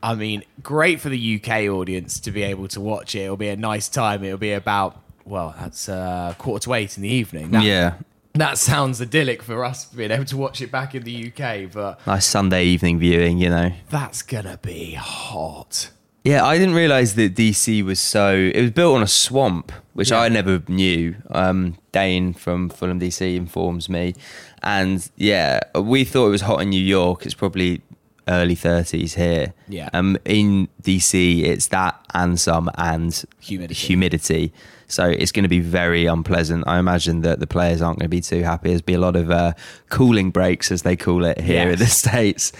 [0.04, 3.20] I mean, great for the UK audience to be able to watch it.
[3.20, 4.24] It'll be a nice time.
[4.24, 7.52] It'll be about well, that's uh, quarter to eight in the evening.
[7.52, 7.96] That, yeah,
[8.34, 12.06] that sounds idyllic for us being able to watch it back in the UK, but
[12.08, 13.38] nice Sunday evening viewing.
[13.38, 13.72] You know.
[13.90, 15.92] that's gonna be hot.
[16.24, 18.36] Yeah, I didn't realize that DC was so.
[18.54, 20.20] It was built on a swamp, which Yeah.
[20.22, 21.16] I never knew.
[21.32, 24.14] Um, Dane from Fulham DC informs me,
[24.62, 27.26] and yeah, we thought it was hot in New York.
[27.26, 27.82] It's probably
[28.28, 29.54] early thirties here.
[29.68, 29.90] Yeah.
[29.94, 33.74] Um, in DC, it's that and some and Humidity.
[33.88, 34.54] humidity.
[34.88, 36.66] So it's going to be very unpleasant.
[36.68, 38.70] I imagine that the players aren't going to be too happy.
[38.70, 39.54] There's be a lot of uh,
[39.90, 42.52] cooling breaks, as they call it here in the states.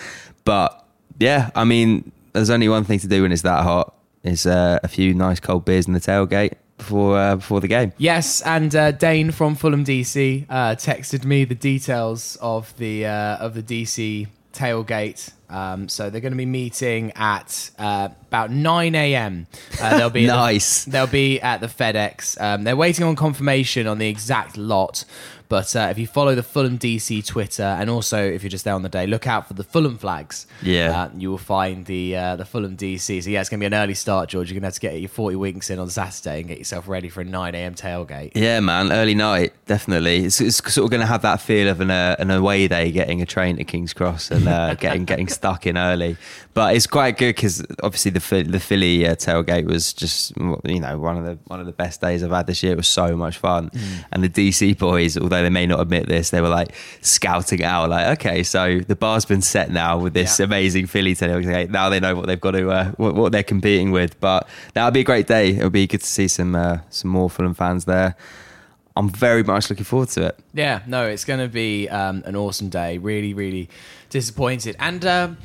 [0.46, 0.84] But
[1.20, 4.80] yeah, I mean, there's only one thing to do when it's that hot: is uh,
[4.84, 7.94] a few nice cold beers in the tailgate before uh, before the game.
[7.98, 13.38] Yes, and uh, Dane from Fulham DC uh, texted me the details of the uh,
[13.38, 15.32] of the DC tailgate.
[15.50, 19.48] Um, so they're going to be meeting at uh, about nine a.m.
[19.82, 20.86] Uh, they'll be at the- Nice.
[20.86, 22.40] they'll be at the FedEx.
[22.42, 25.04] Um, they're waiting on confirmation on the exact lot.
[25.52, 28.74] But uh, if you follow the Fulham DC Twitter, and also if you're just there
[28.74, 30.48] on the day, look out for the Fulham flags.
[30.62, 30.98] Yeah.
[30.98, 33.22] uh, you will find the uh, the Fulham DC.
[33.22, 34.50] So yeah, it's going to be an early start, George.
[34.50, 36.88] You're going to have to get your 40 winks in on Saturday and get yourself
[36.88, 37.76] ready for a 9 a.m.
[37.76, 38.32] tailgate.
[38.34, 40.24] Yeah, man, early night, definitely.
[40.24, 42.90] It's, it's sort of going to have that feel of an, uh, an away day,
[42.90, 46.16] getting a train to King's Cross and uh, getting getting stuck in early.
[46.54, 50.32] But it's quite good because obviously the the Philly uh, tailgate was just
[50.64, 52.72] you know one of the one of the best days I've had this year.
[52.72, 53.70] It was so much fun,
[54.14, 57.90] and the DC boys, although they may not admit this, they were like scouting out,
[57.90, 60.46] like, okay, so the bar's been set now with this Yeah.
[60.46, 61.70] amazing Philly tailgate.
[61.70, 64.20] Now they know what they've got to uh, what, what they're competing with.
[64.20, 65.52] But that'll be a great day.
[65.52, 68.16] It'll be good to see some uh, some more Fulham fans there.
[68.96, 70.40] I'm very much looking forward to it.
[70.54, 72.98] Yeah, no, it's going to be um, an awesome day.
[72.98, 73.70] Really, really
[74.10, 74.76] disappointed.
[74.80, 75.38] And um,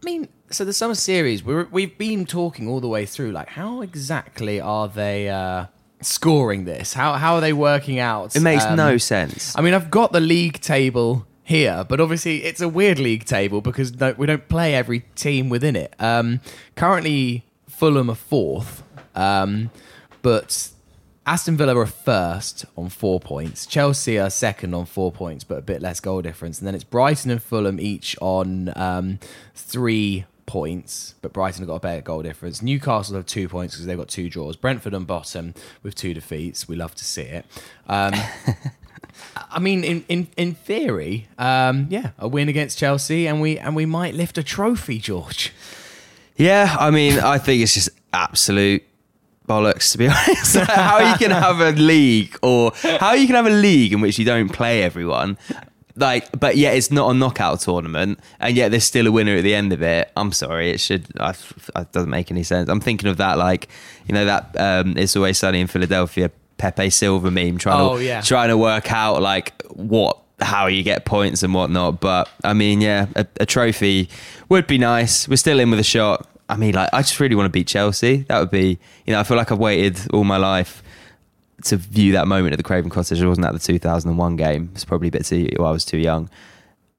[0.00, 3.32] I mean, so the summer series, we're, we've been talking all the way through.
[3.32, 5.66] Like, how exactly are they uh,
[6.04, 6.92] scoring this?
[6.92, 8.36] How how are they working out?
[8.36, 9.56] It makes um, no sense.
[9.56, 13.60] I mean, I've got the league table here, but obviously it's a weird league table
[13.60, 15.94] because no, we don't play every team within it.
[15.98, 16.40] Um,
[16.74, 18.82] currently, Fulham are fourth,
[19.14, 19.70] um,
[20.22, 20.70] but
[21.26, 23.66] Aston Villa are first on four points.
[23.66, 26.58] Chelsea are second on four points, but a bit less goal difference.
[26.58, 29.18] And then it's Brighton and Fulham each on um,
[29.54, 32.62] three points, but Brighton have got a better goal difference.
[32.62, 34.56] Newcastle have two points because they've got two draws.
[34.56, 36.68] Brentford on bottom with two defeats.
[36.68, 37.46] We love to see it.
[37.88, 38.14] Um,
[39.50, 43.76] I mean, in in in theory, um, yeah, a win against Chelsea, and we and
[43.76, 45.52] we might lift a trophy, George.
[46.36, 48.82] Yeah, I mean, I think it's just absolute
[49.48, 50.56] bollocks to be honest.
[50.56, 54.18] how you can have a league or how you can have a league in which
[54.18, 55.36] you don't play everyone.
[55.96, 59.42] Like, but yet it's not a knockout tournament, and yet there's still a winner at
[59.42, 60.10] the end of it.
[60.16, 61.06] I'm sorry, it should.
[61.20, 61.30] I,
[61.76, 62.68] it doesn't make any sense.
[62.68, 63.68] I'm thinking of that, like,
[64.08, 68.04] you know, that um, it's always sunny in Philadelphia Pepe Silvia meme, trying Oh, to
[68.04, 68.20] yeah.
[68.22, 72.00] trying to work out like what how you get points and whatnot.
[72.00, 74.08] But I mean, yeah, a, a trophy
[74.48, 75.28] would be nice.
[75.28, 76.26] We're still in with a shot.
[76.48, 78.18] I mean, like I just really want to beat Chelsea.
[78.28, 80.82] That would be, you know, I feel like I've waited all my life
[81.64, 83.22] to view that moment at the Craven Cottage.
[83.22, 84.70] I wasn't at the 2001 game.
[84.74, 85.48] It's probably a bit too.
[85.58, 86.28] Well, I was too young.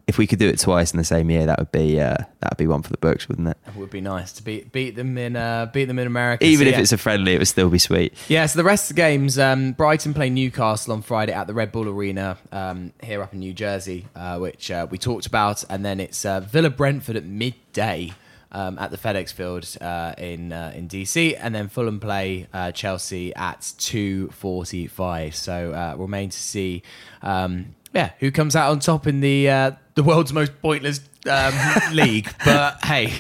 [0.07, 2.51] If we could do it twice in the same year, that would be uh, that
[2.51, 3.57] would be one for the books, wouldn't it?
[3.65, 6.45] It would be nice to beat beat them in uh, beat them in America.
[6.45, 6.81] Even So, if yeah.
[6.81, 8.13] it's a friendly, it would still be sweet.
[8.27, 11.55] Yeah, so the rest of the games, um, Brighton play Newcastle on Friday at the
[11.55, 15.63] Red Bull Arena um, here up in New Jersey, uh, which uh, we talked about,
[15.71, 18.13] and then it's uh, Villa Brentford at midday
[18.55, 22.71] um, at the FedEx Field uh, in uh, in DC, and then Fulham play uh,
[22.71, 25.35] Chelsea at two forty five.
[25.35, 26.81] So uh, remain to see,
[27.21, 31.53] um, yeah, who comes out on top in the uh, the world's most pointless um,
[31.93, 32.29] league.
[32.43, 33.13] But hey,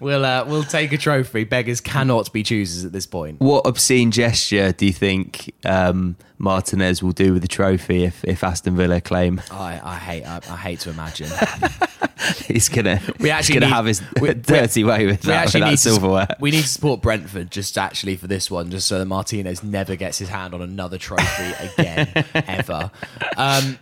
[0.00, 1.44] we'll uh, we'll take a trophy.
[1.44, 3.40] Beggars cannot be choosers at this point.
[3.40, 8.42] What obscene gesture do you think um, Martinez will do with the trophy if, if
[8.44, 11.28] Aston Villa claim I, I hate I, I hate to imagine.
[12.46, 15.46] he's gonna We actually gonna need- have his we- we- dirty way with we that,
[15.46, 16.28] with actually that to, silverware?
[16.40, 19.96] we need to support Brentford just actually for this one, just so that Martinez never
[19.96, 22.90] gets his hand on another trophy again ever.
[23.36, 23.78] Um,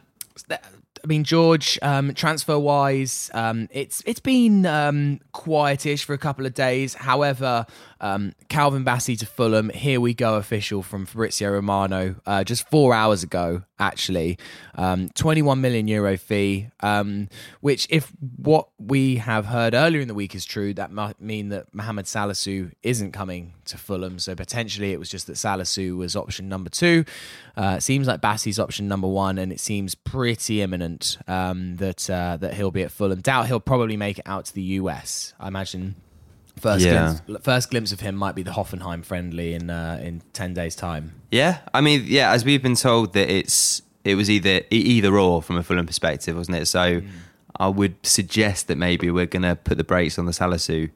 [1.03, 6.47] I mean, George, um, transfer wise, um, it's it's been um, quietish for a couple
[6.47, 6.95] of days.
[6.95, 7.67] However,
[8.01, 12.95] um, Calvin Bassey to Fulham, here we go, official from Fabrizio Romano, uh, just four
[12.95, 14.39] hours ago, actually.
[14.77, 17.29] Um, 21 million euro fee, um,
[17.61, 21.49] which, if what we have heard earlier in the week is true, that might mean
[21.49, 24.19] that Mohamed Salisu isn't coming to Fulham.
[24.19, 27.05] So potentially it was just that Salisu was option number two.
[27.57, 32.09] Uh, it seems like Bassey's option number one, and it seems pretty imminent um, that
[32.09, 33.21] uh, that he'll be at Fulham.
[33.21, 35.35] Doubt he'll probably make it out to the US.
[35.41, 35.97] I imagine
[36.61, 37.17] first Yeah.
[37.27, 40.77] glimpse, first glimpse of him might be the Hoffenheim friendly in uh, in ten days'
[40.77, 41.13] time.
[41.31, 45.43] Yeah, I mean, yeah, as we've been told that it's it was either either or
[45.43, 46.67] from a Fulham perspective, wasn't it?
[46.67, 47.03] So
[47.59, 50.91] I would suggest that maybe we're going to put the brakes on the Salisu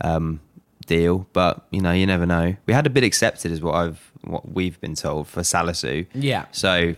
[0.00, 0.40] um,
[0.86, 2.56] deal, but you know, you never know.
[2.66, 6.06] We had a bid accepted, is what I've what we've been told for Salisu.
[6.14, 6.46] Yeah.
[6.52, 6.94] So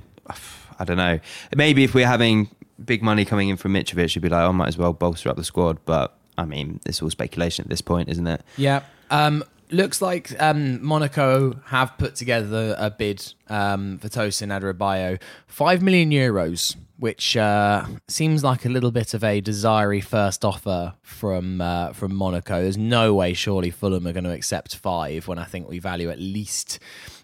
[0.79, 1.21] I don't know.
[1.57, 2.49] Maybe if we're having
[2.85, 5.29] big money coming in from Mitrovic, you'd be like, oh, I might as well bolster
[5.31, 5.79] up the squad.
[5.85, 8.43] But I mean, it's all speculation at this point, isn't it?
[8.57, 8.83] Yeah.
[9.11, 15.83] Um, looks like um, Monaco have put together a bid um, for Tosin Adarabioyo, five
[15.83, 21.61] million euros, which uh, seems like a little bit of a desiree first offer from
[21.61, 22.63] uh, from Monaco.
[22.63, 26.11] There's no way, surely Fulham are going to accept five when I think we value
[26.11, 26.79] at least.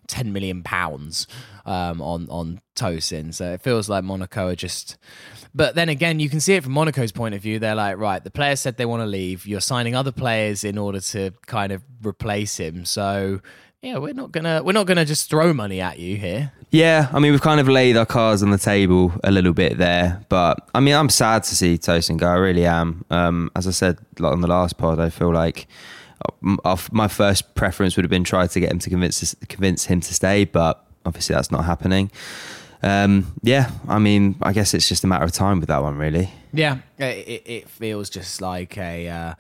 [0.07, 1.27] 10 million pounds
[1.65, 3.33] um, on on Tosin.
[3.33, 4.99] So it feels like Monaco are just
[5.55, 7.61] but then again, you can see it from Monaco's point of view.
[7.61, 9.47] They're like, right, the player said they want to leave.
[9.47, 12.85] You're signing other players in order to kind of replace him.
[12.85, 13.41] So
[13.85, 16.53] yeah, we're not gonna we're not gonna just throw money at you here.
[16.71, 19.79] Yeah, I mean, we've kind of laid our cards on the table a little bit
[19.79, 22.27] there, but I mean, I'm sad to see Tosin go.
[22.27, 23.05] I really am.
[23.11, 25.67] Um, as I said like on the last pod, I feel like
[26.91, 30.15] my first preference would have been try to get him to convince convince him to
[30.15, 32.11] stay, but obviously that's not happening.
[32.85, 35.97] Um, yeah, I mean, I guess it's just a matter of time with that one,
[35.97, 36.29] really.
[36.53, 39.35] Yeah, it, it, feels just like a uh,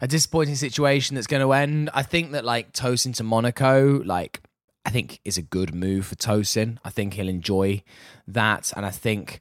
[0.00, 1.90] a disappointing situation that's going to end.
[1.92, 4.40] I think that like Tosin to Monaco, like
[4.84, 6.78] I think is a good move for Tosin.
[6.84, 7.82] I think he'll enjoy
[8.28, 9.40] that, and I think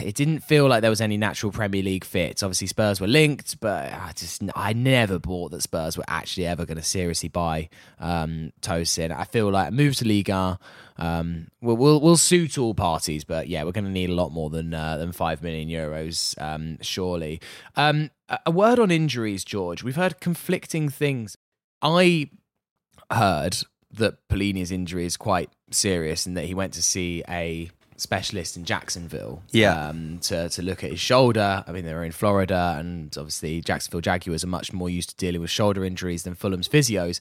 [0.00, 2.42] it didn't feel like there was any natural Premier League fits.
[2.42, 6.64] Obviously, Spurs were linked, but I just I never bought that Spurs were actually ever
[6.64, 9.14] going to seriously buy um, Tosin.
[9.14, 10.58] I feel like a move to Liga
[10.96, 14.32] um, will will will suit all parties, but yeah, we're going to need a lot
[14.32, 17.40] more than uh, than five million euros, um, surely.
[17.76, 19.82] Um, a, a word on injuries, George.
[19.82, 21.36] We've heard conflicting things.
[21.82, 22.30] I
[23.10, 23.58] heard
[23.90, 27.70] that Palhinha's injury is quite serious and that he went to see a
[28.00, 29.88] specialist in Jacksonville Yeah.
[29.88, 31.64] um, to, to look at his shoulder.
[31.66, 35.16] I mean, they were in Florida, and obviously, Jacksonville Jaguars are much more used to
[35.16, 37.20] dealing with shoulder injuries than Fulham's physios.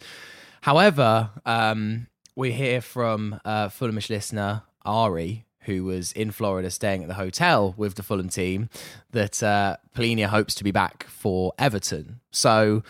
[0.61, 7.07] However, um, we hear from uh, Fulhamish listener Ari, who was in Florida staying at
[7.07, 8.69] the hotel with the Fulham team,
[9.11, 12.19] that uh, Palhinha hopes to be back for Everton.
[12.31, 12.83] So,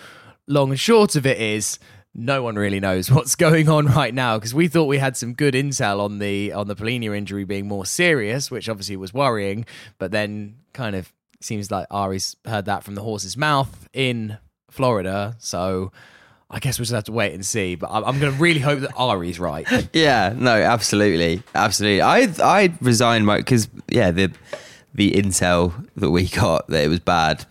[0.47, 1.79] long and short of it is
[2.17, 5.33] no one really knows what's going on right now because we thought we had some
[5.33, 9.65] good intel on the on the Palhinha injury being more serious, which obviously was worrying,
[9.99, 14.37] but then kind of seems like Ari's heard that from the horse's mouth in
[14.71, 15.35] Florida.
[15.37, 15.91] So
[16.49, 17.75] I guess we'll just have to wait and see.
[17.75, 19.67] But I'm, I'm going to really hope that Ari's right.
[19.93, 22.01] Yeah, no, absolutely, absolutely.
[22.01, 24.31] I I resigned my because yeah the
[24.95, 27.45] the intel that we got that it was bad.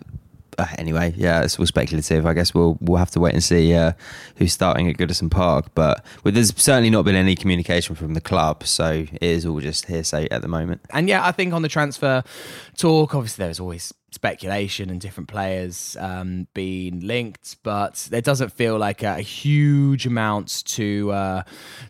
[0.58, 2.26] Uh, anyway, yeah, it's all speculative.
[2.26, 3.92] I guess we'll we'll have to wait and see uh,
[4.36, 5.66] who's starting at Goodison Park.
[5.74, 9.60] But well, there's certainly not been any communication from the club, so it is all
[9.60, 10.80] just hearsay at the moment.
[10.90, 12.22] And yeah, I think on the transfer
[12.76, 18.78] talk, obviously there's always speculation and different players um, being linked, but there doesn't feel
[18.78, 21.42] like a, a huge amount to uh,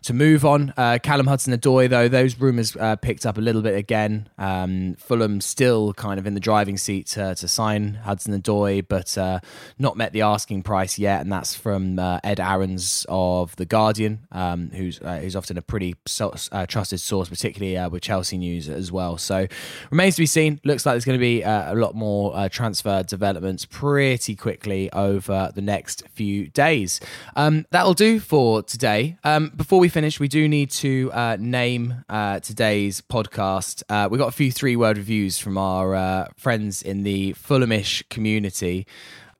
[0.03, 0.73] to move on.
[0.75, 4.27] Uh, Callum Hudson-Odoi, though, those rumours uh, picked up a little bit again.
[4.37, 9.39] Um, Fulham still kind of in the driving seat to, to sign Hudson-Odoi, but uh,
[9.79, 14.27] not met the asking price yet, and that's from uh, Ed Aarons of the Guardian,
[14.33, 16.33] um, who's uh, who's often a pretty so,
[16.67, 19.17] trusted source, particularly with Chelsea news as well.
[19.17, 19.47] So
[19.91, 20.59] remains to be seen.
[20.77, 24.91] Looks like there's going to be a lot more more uh, transfer developments pretty quickly
[24.93, 26.99] over the next few days.
[27.35, 29.17] Um, that'll do for today.
[29.23, 33.83] Um, before we finish, we do need to uh, name uh, today's podcast.
[33.89, 38.07] Uh, we got a few three word reviews from our uh, friends in the Fulhamish
[38.09, 38.87] community.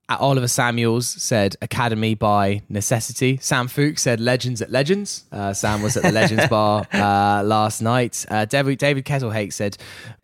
[0.10, 3.38] Oliver Samuels said Academy by necessity.
[3.42, 5.26] Sam Fuchs said Legends at Legends.
[5.32, 8.26] Uh, Sam was at the Legends bar uh, last night.
[8.30, 9.78] Uh, David, David Kettlehake said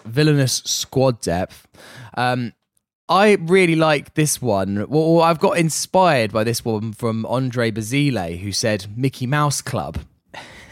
[0.06, 1.68] Villainous Squad Depth.
[2.16, 2.54] Um,
[3.10, 4.86] I really like this one.
[4.88, 10.00] Well, I've got inspired by this one from Andre Bazile, who said Mickey Mouse Club.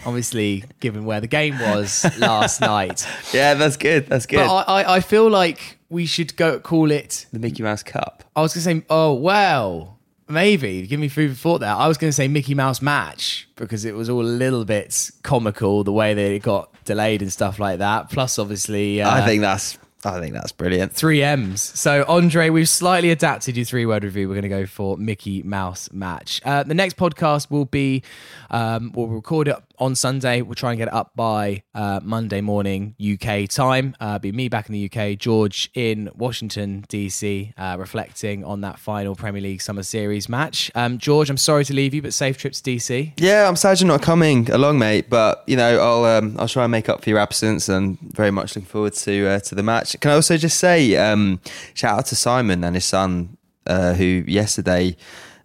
[0.05, 3.07] Obviously, given where the game was last night.
[3.33, 4.07] Yeah, that's good.
[4.07, 4.37] That's good.
[4.37, 8.23] But I, I, I feel like we should go call it the Mickey Mouse Cup.
[8.35, 10.87] I was going to say, oh, well, maybe.
[10.87, 11.73] Give me food for thought there.
[11.73, 15.11] I was going to say Mickey Mouse Match because it was all a little bit
[15.23, 18.09] comical the way that it got delayed and stuff like that.
[18.09, 19.01] Plus, obviously.
[19.01, 20.93] Uh, I think that's I think that's brilliant.
[20.93, 21.61] Three M's.
[21.61, 24.27] So, Andre, we've slightly adapted your three word review.
[24.27, 26.41] We're going to go for Mickey Mouse match.
[26.43, 28.01] Uh, the next podcast will be,
[28.49, 30.43] um, we'll record it on Sunday.
[30.43, 33.95] We'll try and get it up by uh, Monday morning UK time.
[33.99, 38.77] Uh, be me back in the UK, George in Washington, DC, uh, reflecting on that
[38.77, 40.69] final Premier League Summer Series match.
[40.75, 43.13] Um, George, I'm sorry to leave you, but safe trips DC.
[43.17, 45.09] Yeah, I'm sad you're not coming along, mate.
[45.09, 48.31] But, you know, I'll, um, I'll try and make up for your absence and very
[48.31, 49.99] much looking forward to, uh, to the match.
[49.99, 51.41] Can I also just say, um,
[51.73, 54.95] shout out to Simon and his son, uh, who yesterday,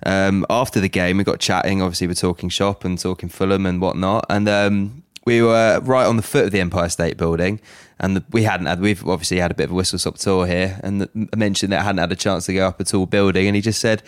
[0.05, 1.83] um, after the game, we got chatting.
[1.83, 4.27] Obviously, we're talking shop and talking Fulham and whatnot.
[4.29, 7.61] And um, we were right on the foot of the Empire State Building,
[7.99, 8.81] and the, we hadn't had.
[8.81, 11.73] We've obviously had a bit of a whistle stop tour here, and the, I mentioned
[11.73, 13.81] that I hadn't had a chance to go up a tall building, and he just
[13.81, 14.03] said,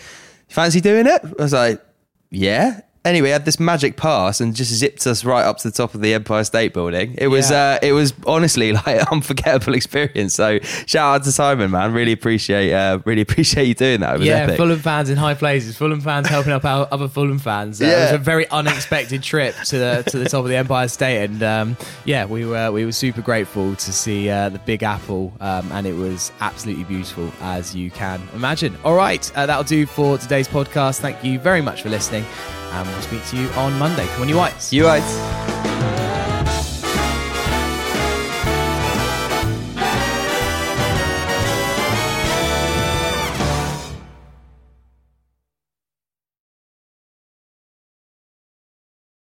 [0.49, 1.85] "Fancy doing it?" I was like,
[2.31, 5.95] "Yeah." Anyway, had this magic pass and just zipped us right up to the top
[5.95, 7.15] of the Empire State Building.
[7.17, 7.79] It was, yeah.
[7.83, 10.35] uh, it was honestly like an unforgettable experience.
[10.35, 11.95] So shout out to Simon, man.
[11.95, 14.21] Really appreciate, uh, really appreciate you doing that.
[14.21, 14.59] yeah, epic.
[14.59, 15.75] Fulham fans in high places.
[15.75, 17.81] Fulham fans helping up our other Fulham fans.
[17.81, 17.93] Uh, yeah.
[17.93, 21.25] It was a very unexpected trip to the to the top of the Empire State,
[21.25, 25.33] and um, yeah, we were we were super grateful to see uh, the Big Apple,
[25.41, 28.77] um, and it was absolutely beautiful as you can imagine.
[28.85, 31.01] All right, uh, that'll do for today's podcast.
[31.01, 32.27] Thank you very much for listening
[32.73, 34.07] and we'll speak to you on Monday.
[34.09, 34.73] Come on, you whites.
[34.73, 35.78] You whites.